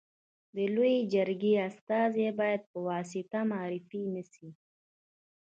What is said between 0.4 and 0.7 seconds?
د